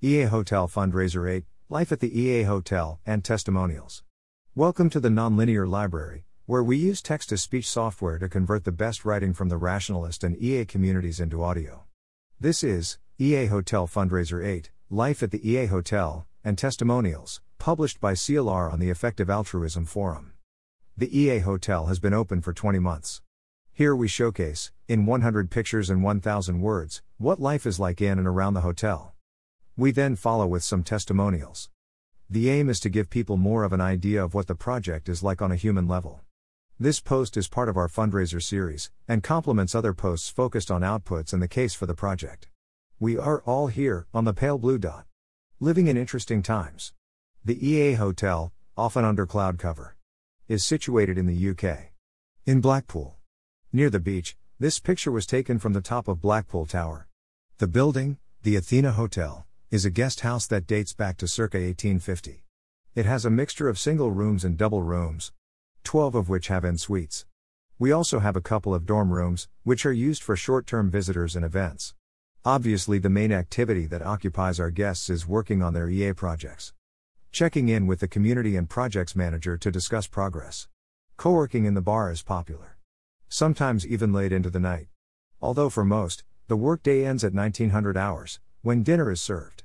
[0.00, 4.04] EA Hotel Fundraiser 8 Life at the EA Hotel and Testimonials.
[4.54, 8.70] Welcome to the Nonlinear Library, where we use text to speech software to convert the
[8.70, 11.82] best writing from the rationalist and EA communities into audio.
[12.38, 18.12] This is EA Hotel Fundraiser 8 Life at the EA Hotel and Testimonials, published by
[18.12, 20.34] CEEALAR on the Effective Altruism Forum.
[20.96, 23.20] The EA Hotel has been open for 20 months.
[23.72, 28.28] Here we showcase, in 100 pictures and 1,000 words, what life is like in and
[28.28, 29.16] around the hotel.
[29.78, 31.70] We then follow with some testimonials.
[32.28, 35.22] The aim is to give people more of an idea of what the project is
[35.22, 36.22] like on a human level.
[36.80, 41.32] This post is part of our fundraiser series, and complements other posts focused on outputs
[41.32, 42.48] and the case for the project.
[42.98, 45.06] We are all here, on the pale blue dot.
[45.60, 46.92] Living in interesting times.
[47.44, 49.94] The EA Hotel, often under cloud cover,
[50.48, 51.92] is situated in the UK.
[52.44, 53.14] In Blackpool.
[53.72, 57.06] Near the beach, this picture was taken from the top of Blackpool Tower.
[57.58, 62.42] The building, the Athena Hotel, is a guest house that dates back to circa 1850.
[62.94, 65.30] It has a mixture of single rooms and double rooms,
[65.84, 67.26] 12 of which have en suites.
[67.78, 71.36] We also have a couple of dorm rooms, which are used for short term visitors
[71.36, 71.92] and events.
[72.46, 76.72] Obviously, the main activity that occupies our guests is working on their EA projects.
[77.30, 80.66] Checking in with the community and projects manager to discuss progress.
[81.18, 82.78] Co working in the bar is popular.
[83.28, 84.88] Sometimes even late into the night.
[85.42, 89.62] Although for most, the workday ends at 1900 hours, when dinner is served.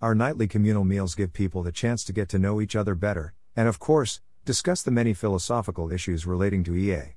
[0.00, 3.34] Our nightly communal meals give people the chance to get to know each other better,
[3.54, 7.16] and of course, discuss the many philosophical issues relating to EA.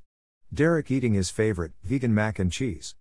[0.53, 2.95] Derek eating his favorite, vegan mac and cheese.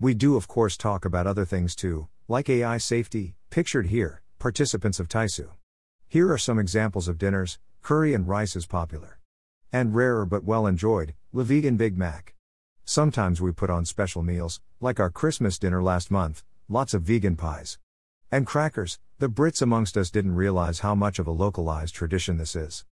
[0.00, 4.98] We do, of course, talk about other things too, like AI safety, pictured here, participants
[4.98, 5.50] of Taisu.
[6.08, 9.20] Here are some examples of dinners curry and rice is popular.
[9.72, 12.34] And rarer but well enjoyed, Le Vegan Big Mac.
[12.84, 17.36] Sometimes we put on special meals, like our Christmas dinner last month, lots of vegan
[17.36, 17.78] pies.
[18.30, 22.56] And crackers, the Brits amongst us didn't realize how much of a localized tradition this
[22.56, 22.84] is.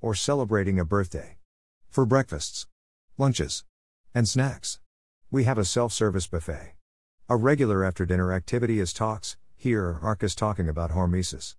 [0.00, 1.36] Or celebrating a birthday.
[1.88, 2.66] For breakfasts,
[3.16, 3.64] lunches,
[4.14, 4.80] and snacks.
[5.30, 6.74] We have a self service buffet.
[7.28, 11.54] A regular after dinner activity is talks, here Arcus talking about hormesis.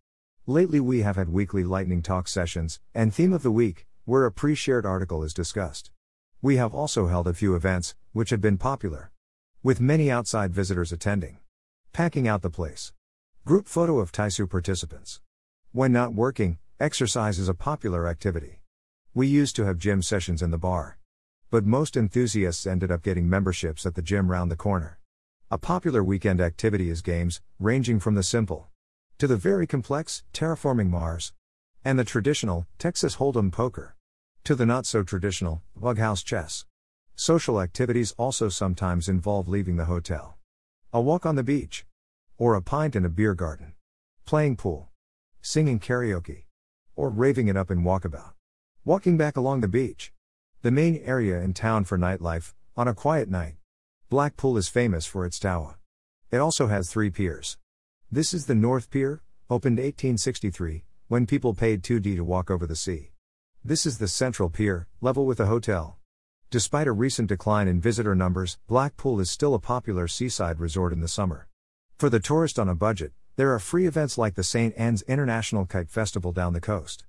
[0.45, 4.31] Lately we have had weekly lightning talk sessions, and theme of the week, where a
[4.31, 5.91] pre shared article is discussed.
[6.41, 9.11] We have also held a few events, which have been popular.
[9.63, 11.37] With many outside visitors attending.
[11.94, 12.94] Packing out the place.
[13.44, 15.19] Group photo of Taisu participants.
[15.74, 18.62] When not working, exercise is a popular activity.
[19.13, 21.00] We used to have gym sessions in the bar.
[21.50, 25.00] But most enthusiasts ended up getting memberships at the gym round the corner.
[25.52, 28.69] A popular weekend activity is games, ranging from the simple
[29.18, 31.34] to the very complex, terraforming Mars,
[31.84, 33.97] and the traditional, Texas Hold'em poker,
[34.46, 36.66] to the not so traditional, bughouse chess.
[37.16, 40.38] Social activities also sometimes involve leaving the hotel.
[40.94, 41.85] A walk on the beach.
[42.38, 43.75] Or a pint in a beer garden.
[44.25, 44.90] Playing pool.
[45.41, 46.47] Singing karaoke.
[46.97, 48.34] Or raving it up in walkabout.
[48.84, 50.12] Walking back along the beach.
[50.63, 53.56] The main area in town for nightlife, on a quiet night.
[54.09, 55.79] Blackpool is famous for its tower.
[56.29, 57.58] It also has three piers.
[58.12, 62.75] This is the North Pier, opened 1863, when people paid 2D to walk over the
[62.75, 63.12] sea.
[63.63, 66.00] This is the Central Pier, level with the hotel.
[66.51, 71.00] Despite a recent decline in visitor numbers, Blackpool is still a popular seaside resort in
[71.00, 71.47] the summer.
[71.95, 74.75] For the tourist on a budget, there are free events like the St.
[74.78, 77.06] Anne's International Kite Festival down the coast.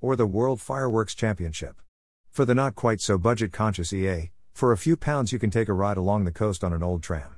[0.00, 1.82] Or the World Fireworks Championship.
[2.30, 5.68] For the not quite so budget conscious EA, for a few pounds you can take
[5.68, 7.34] a ride along the coast on an old tram.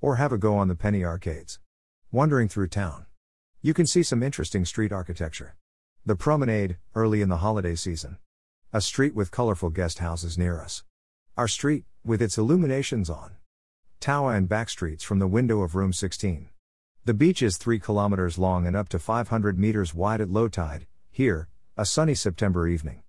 [0.00, 1.58] Or have a go on the penny arcades.
[2.12, 3.06] Wandering through town.
[3.60, 5.56] You can see some interesting street architecture.
[6.06, 8.18] The promenade, early in the holiday season.
[8.72, 10.84] A street with colorful guest houses near us.
[11.34, 13.36] Our street, with its illuminations on
[14.00, 16.50] Tower and back streets from the window of room 16.
[17.06, 20.86] The beach is 3 kilometers long and up to 500 meters wide at low tide,
[21.10, 23.02] here, a sunny September evening.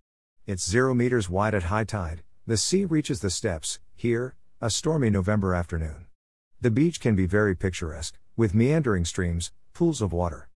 [0.47, 5.09] It's 0 meters wide at high tide, the sea reaches the steps, here, a stormy
[5.09, 6.05] November afternoon.
[6.61, 10.47] The beach can be very picturesque, with meandering streams, pools of water,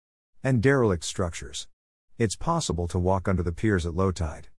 [0.44, 1.66] and derelict structures.
[2.16, 4.50] It's possible to walk under the piers at low tide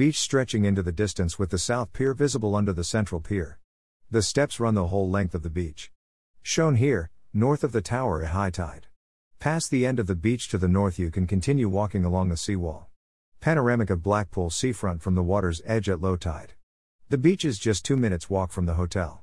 [0.00, 3.58] beach stretching into the distance with the south pier visible under the central pier.
[4.10, 5.92] The steps run the whole length of the beach.
[6.40, 8.86] Shown here, north of the tower at high tide.
[9.40, 12.38] Past the end of the beach to the north, you can continue walking along the
[12.38, 12.88] seawall.
[13.40, 16.54] Panoramic of Blackpool seafront from the water's edge at low tide.
[17.10, 19.22] The beach is just two minutes walk from the hotel.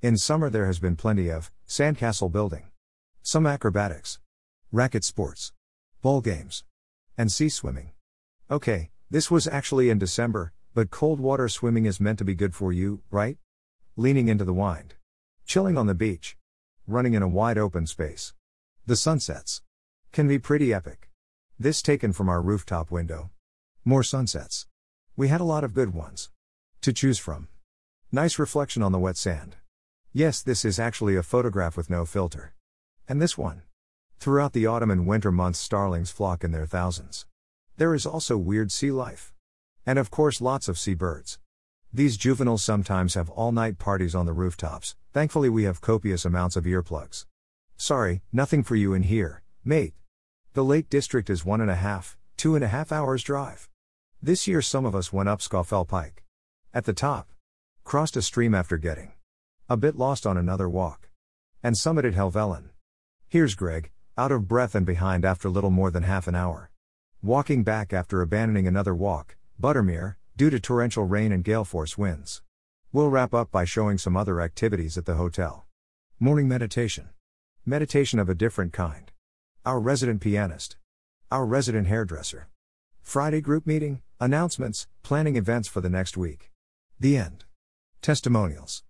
[0.00, 2.70] In summer, there has been plenty of sandcastle building,
[3.20, 4.20] some acrobatics,
[4.72, 5.52] racket sports,
[6.00, 6.64] ball games,
[7.18, 7.90] and sea swimming.
[8.50, 12.52] Okay, this was actually in December, but cold water swimming is meant to be good
[12.52, 13.38] for you, right?
[13.96, 14.94] Leaning into the wind.
[15.46, 16.36] Chilling on the beach.
[16.88, 18.34] Running in a wide open space.
[18.86, 19.62] The sunsets.
[20.10, 21.12] Can be pretty epic.
[21.60, 23.30] This taken from our rooftop window.
[23.84, 24.66] More sunsets.
[25.14, 26.30] We had a lot of good ones
[26.80, 27.46] to choose from.
[28.10, 29.54] Nice reflection on the wet sand.
[30.12, 32.52] Yes, this is actually a photograph with no filter.
[33.08, 33.62] And this one.
[34.18, 37.26] Throughout the autumn and winter months, starlings flock in their thousands.
[37.76, 39.32] There is also weird sea life.
[39.84, 41.40] And of course, lots of seabirds.
[41.92, 46.54] These juveniles sometimes have all night parties on the rooftops, thankfully, we have copious amounts
[46.56, 47.26] of earplugs.
[47.76, 49.94] Sorry, nothing for you in here, mate.
[50.52, 53.68] The Lake District is one and a half, two and a half hours drive.
[54.22, 56.22] This year, some of us went up Scafell Pike.
[56.72, 57.28] At the top,
[57.82, 59.12] crossed a stream after getting
[59.68, 61.08] a bit lost on another walk,
[61.62, 62.70] and summited Helvellyn.
[63.28, 66.70] Here's Greg, out of breath and behind after little more than half an hour.
[67.24, 72.42] Walking back after abandoning another walk, Buttermere, due to torrential rain and gale force winds.
[72.92, 75.64] We'll wrap up by showing some other activities at the hotel.
[76.20, 77.08] Morning meditation.
[77.64, 79.10] Meditation of a different kind.
[79.64, 80.76] Our resident pianist.
[81.30, 82.48] Our resident hairdresser.
[83.00, 86.50] Friday group meeting, announcements, planning events for the next week.
[87.00, 87.46] The end.
[88.02, 88.82] Testimonials.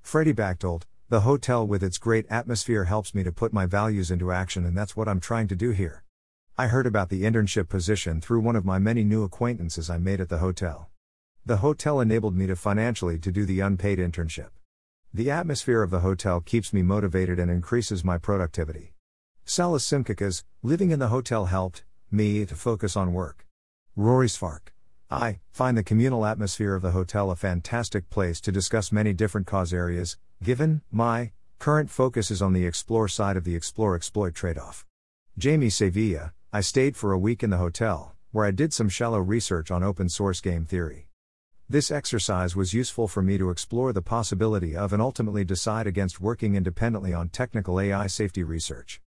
[0.00, 4.30] Freddie Bachtold, the hotel with its great atmosphere helps me to put my values into
[4.30, 6.04] action, and that's what I'm trying to do here.
[6.58, 10.20] I heard about the internship position through one of my many new acquaintances I made
[10.20, 10.90] at the hotel.
[11.46, 14.50] The hotel enabled me to financially to do the unpaid internship.
[15.14, 18.92] The atmosphere of the hotel keeps me motivated and increases my productivity.
[19.46, 23.46] Saulius Šimčikas, living in the hotel helped me to focus on work.
[23.96, 24.72] Rory Svark.
[25.10, 29.46] I find the communal atmosphere of the hotel a fantastic place to discuss many different
[29.46, 34.34] cause areas, given my current focus is on the explore side of the explore exploit
[34.34, 34.86] trade off.
[35.42, 39.20] Jaime Sevilla, I stayed for a week in the hotel, where I did some shallow
[39.20, 41.06] research on open source game theory.
[41.68, 46.20] This exercise was useful for me to explore the possibility of and ultimately decide against
[46.20, 49.00] working independently on technical AI safety research.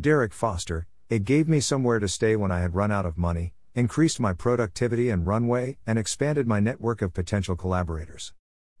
[0.00, 3.52] Derek Foster, it gave me somewhere to stay when I had run out of money,
[3.74, 8.32] increased my productivity and runway, and expanded my network of potential collaborators.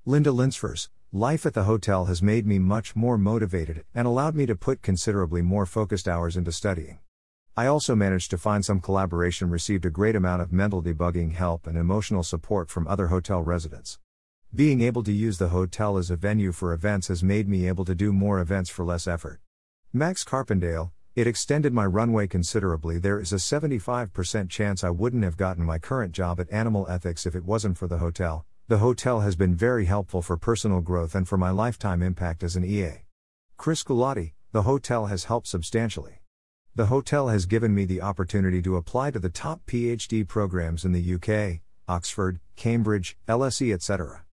[0.06, 4.46] Linda Linsefors, life at the hotel has made me much more motivated and allowed me
[4.46, 6.98] to put considerably more focused hours into studying.
[7.58, 11.66] I also managed to find some collaboration, received a great amount of mental debugging help
[11.66, 13.98] and emotional support from other hotel residents.
[14.54, 17.86] Being able to use the hotel as a venue for events has made me able
[17.86, 19.40] to do more events for less effort.
[19.90, 22.98] Max Carpendale, it extended my runway considerably.
[22.98, 27.24] There is a 75% chance I wouldn't have gotten my current job at Animal Ethics
[27.24, 28.44] if it wasn't for the hotel.
[28.68, 32.54] The hotel has been very helpful for personal growth and for my lifetime impact as
[32.54, 33.06] an EA.
[33.56, 36.20] Chris Gulati, the hotel has helped substantially.
[36.76, 40.92] The hotel has given me the opportunity to apply to the top PhD programs in
[40.92, 44.26] the UK, Oxford, Cambridge, LSE, etc.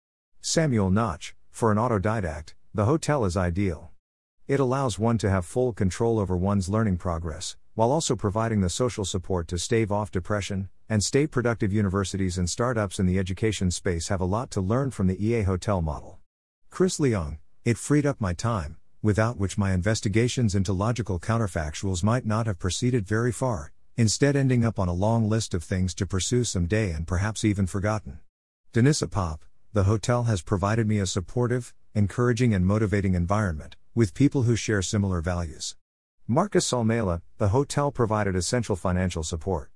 [0.41, 3.91] Samuel Knoche, for an autodidact, the hotel is ideal.
[4.47, 8.71] It allows one to have full control over one's learning progress, while also providing the
[8.71, 11.71] social support to stave off depression, and stay productive.
[11.71, 15.43] Universities and startups in the education space have a lot to learn from the EA
[15.43, 16.17] hotel model.
[16.71, 22.25] Chris Leong, it freed up my time, without which my investigations into logical counterfactuals might
[22.25, 26.05] not have proceeded very far, instead, ending up on a long list of things to
[26.05, 28.19] pursue someday and perhaps even forgotten.
[28.73, 29.43] Denisa Pop,
[29.73, 34.81] the hotel has provided me a supportive, encouraging, and motivating environment, with people who share
[34.81, 35.75] similar values.
[36.27, 39.71] Markus Salmela, the hotel provided essential financial support.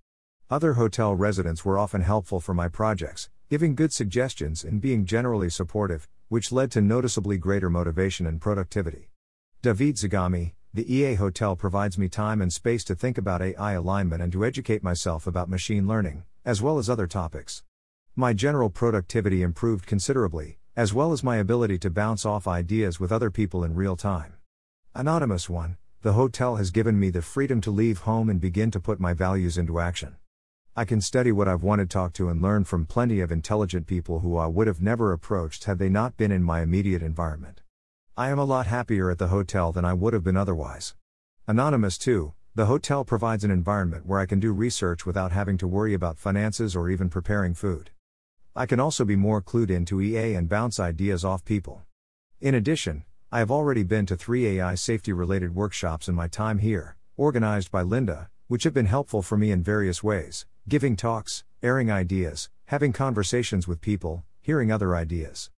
[0.50, 5.50] Other hotel residents were often helpful for my projects, giving good suggestions and being generally
[5.50, 9.10] supportive, which led to noticeably greater motivation and productivity.
[9.66, 14.22] David Zagami, the EA Hotel provides me time and space to think about AI alignment
[14.22, 17.64] and to educate myself about machine learning, as well as other topics.
[18.16, 23.12] My general productivity improved considerably, as well as my ability to bounce off ideas with
[23.12, 24.36] other people in real time.
[24.94, 28.80] Anonymous 1, the hotel has given me the freedom to leave home and begin to
[28.80, 30.16] put my values into action.
[30.76, 33.88] I can study what I've wanted, to talk to, and learn from plenty of intelligent
[33.88, 37.62] people who I would have never approached had they not been in my immediate environment.
[38.18, 40.96] I am a lot happier at the hotel than I would have been otherwise.
[41.48, 45.68] Anonymous two, the hotel provides an environment where I can do research without having to
[45.68, 47.90] worry about finances or even preparing food.
[48.56, 51.84] I can also be more clued into EA and bounce ideas off people.
[52.40, 53.04] In addition,
[53.34, 57.70] I have already been to three AI safety related workshops in my time here, organized
[57.70, 62.50] by Linda, which have been helpful for me in various ways giving talks, airing ideas,
[62.68, 65.50] having conversations with people, hearing other ideas.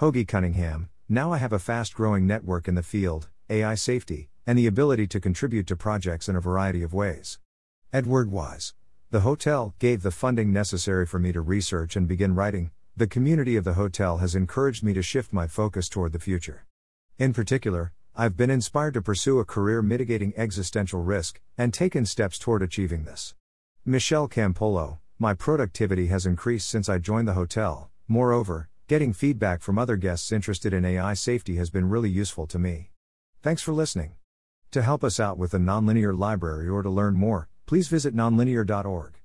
[0.00, 4.58] Hoagy Cunningham, now I have a fast growing network in the field, AI safety, and
[4.58, 7.38] the ability to contribute to projects in a variety of ways.
[7.94, 8.74] Edward Wise.
[9.10, 12.72] The hotel gave the funding necessary for me to research and begin writing.
[12.94, 16.66] The community of the hotel has encouraged me to shift my focus toward the future.
[17.18, 22.38] In particular, I've been inspired to pursue a career mitigating existential risk, and taken steps
[22.38, 23.34] toward achieving this.
[23.86, 27.90] Michelle Campolo, my productivity has increased since I joined the hotel.
[28.08, 32.58] Moreover, getting feedback from other guests interested in AI safety has been really useful to
[32.58, 32.90] me.
[33.42, 34.14] Thanks for listening.
[34.70, 39.17] To help us out with the Nonlinear Library or to learn more, please visit nonlinear.org.